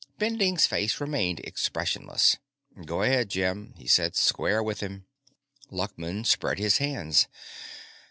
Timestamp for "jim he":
3.29-3.85